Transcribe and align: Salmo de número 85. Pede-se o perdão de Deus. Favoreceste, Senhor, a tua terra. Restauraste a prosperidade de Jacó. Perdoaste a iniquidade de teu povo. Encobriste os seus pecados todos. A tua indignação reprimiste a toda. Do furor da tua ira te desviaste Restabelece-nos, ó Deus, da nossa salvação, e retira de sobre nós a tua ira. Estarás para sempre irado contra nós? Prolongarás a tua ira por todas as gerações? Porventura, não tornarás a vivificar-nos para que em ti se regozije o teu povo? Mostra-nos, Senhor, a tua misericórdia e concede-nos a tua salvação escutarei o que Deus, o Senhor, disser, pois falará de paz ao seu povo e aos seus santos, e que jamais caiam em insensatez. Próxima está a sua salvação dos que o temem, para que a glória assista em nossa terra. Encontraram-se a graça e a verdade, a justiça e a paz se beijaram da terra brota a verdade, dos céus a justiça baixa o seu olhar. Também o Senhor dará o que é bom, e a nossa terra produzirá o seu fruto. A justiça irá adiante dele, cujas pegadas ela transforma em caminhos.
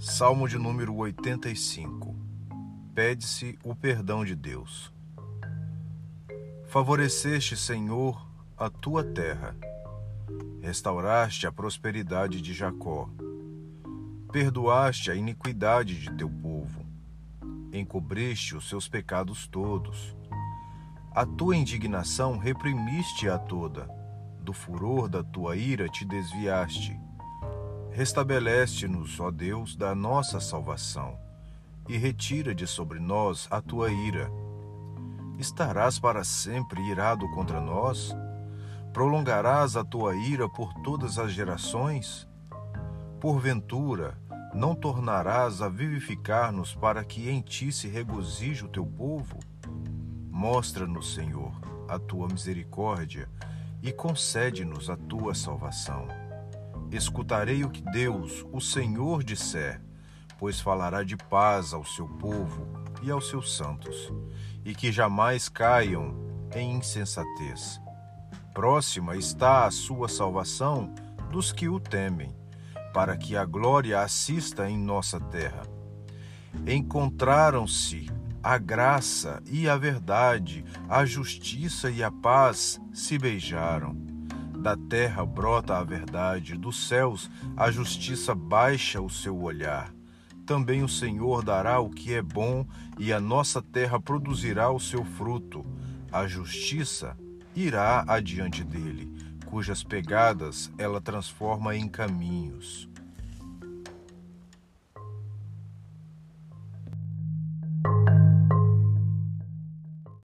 Salmo 0.00 0.48
de 0.48 0.56
número 0.56 0.94
85. 0.94 2.16
Pede-se 2.94 3.58
o 3.62 3.74
perdão 3.74 4.24
de 4.24 4.34
Deus. 4.34 4.90
Favoreceste, 6.68 7.54
Senhor, 7.54 8.26
a 8.56 8.70
tua 8.70 9.04
terra. 9.04 9.54
Restauraste 10.62 11.46
a 11.46 11.52
prosperidade 11.52 12.40
de 12.40 12.54
Jacó. 12.54 13.10
Perdoaste 14.32 15.10
a 15.10 15.14
iniquidade 15.14 16.00
de 16.00 16.10
teu 16.12 16.30
povo. 16.30 16.82
Encobriste 17.70 18.56
os 18.56 18.70
seus 18.70 18.88
pecados 18.88 19.46
todos. 19.46 20.16
A 21.14 21.26
tua 21.26 21.54
indignação 21.54 22.38
reprimiste 22.38 23.28
a 23.28 23.38
toda. 23.38 23.86
Do 24.40 24.54
furor 24.54 25.10
da 25.10 25.22
tua 25.22 25.56
ira 25.56 25.90
te 25.90 26.06
desviaste 26.06 26.98
Restabelece-nos, 27.92 29.18
ó 29.18 29.32
Deus, 29.32 29.74
da 29.74 29.96
nossa 29.96 30.38
salvação, 30.38 31.18
e 31.88 31.96
retira 31.96 32.54
de 32.54 32.64
sobre 32.66 33.00
nós 33.00 33.48
a 33.50 33.60
tua 33.60 33.90
ira. 33.90 34.30
Estarás 35.38 35.98
para 35.98 36.22
sempre 36.22 36.80
irado 36.88 37.28
contra 37.32 37.60
nós? 37.60 38.14
Prolongarás 38.92 39.76
a 39.76 39.84
tua 39.84 40.14
ira 40.14 40.48
por 40.48 40.72
todas 40.84 41.18
as 41.18 41.32
gerações? 41.32 42.28
Porventura, 43.18 44.16
não 44.54 44.74
tornarás 44.74 45.60
a 45.60 45.68
vivificar-nos 45.68 46.74
para 46.74 47.04
que 47.04 47.28
em 47.28 47.40
ti 47.40 47.72
se 47.72 47.88
regozije 47.88 48.64
o 48.64 48.68
teu 48.68 48.86
povo? 48.86 49.36
Mostra-nos, 50.30 51.12
Senhor, 51.12 51.52
a 51.88 51.98
tua 51.98 52.28
misericórdia 52.28 53.28
e 53.82 53.92
concede-nos 53.92 54.88
a 54.88 54.96
tua 54.96 55.34
salvação 55.34 56.29
escutarei 56.90 57.64
o 57.64 57.70
que 57.70 57.82
Deus, 57.82 58.44
o 58.52 58.60
Senhor, 58.60 59.22
disser, 59.22 59.80
pois 60.38 60.60
falará 60.60 61.04
de 61.04 61.16
paz 61.16 61.72
ao 61.72 61.84
seu 61.84 62.08
povo 62.08 62.66
e 63.02 63.10
aos 63.10 63.28
seus 63.28 63.56
santos, 63.56 64.12
e 64.64 64.74
que 64.74 64.90
jamais 64.90 65.48
caiam 65.48 66.14
em 66.54 66.76
insensatez. 66.76 67.80
Próxima 68.52 69.16
está 69.16 69.66
a 69.66 69.70
sua 69.70 70.08
salvação 70.08 70.92
dos 71.30 71.52
que 71.52 71.68
o 71.68 71.78
temem, 71.78 72.34
para 72.92 73.16
que 73.16 73.36
a 73.36 73.44
glória 73.44 74.00
assista 74.00 74.68
em 74.68 74.76
nossa 74.76 75.20
terra. 75.20 75.62
Encontraram-se 76.66 78.10
a 78.42 78.58
graça 78.58 79.40
e 79.46 79.68
a 79.68 79.76
verdade, 79.76 80.64
a 80.88 81.04
justiça 81.04 81.90
e 81.90 82.02
a 82.02 82.10
paz 82.10 82.80
se 82.92 83.16
beijaram 83.16 84.09
da 84.60 84.76
terra 84.76 85.24
brota 85.24 85.78
a 85.78 85.82
verdade, 85.82 86.56
dos 86.56 86.86
céus 86.86 87.30
a 87.56 87.70
justiça 87.70 88.34
baixa 88.34 89.00
o 89.00 89.08
seu 89.08 89.40
olhar. 89.40 89.92
Também 90.44 90.82
o 90.82 90.88
Senhor 90.88 91.42
dará 91.42 91.80
o 91.80 91.88
que 91.88 92.12
é 92.12 92.20
bom, 92.20 92.66
e 92.98 93.12
a 93.12 93.20
nossa 93.20 93.62
terra 93.62 93.98
produzirá 93.98 94.70
o 94.70 94.78
seu 94.78 95.04
fruto. 95.04 95.64
A 96.12 96.26
justiça 96.26 97.16
irá 97.54 98.04
adiante 98.06 98.62
dele, 98.62 99.10
cujas 99.46 99.82
pegadas 99.82 100.70
ela 100.76 101.00
transforma 101.00 101.74
em 101.74 101.88
caminhos. 101.88 102.89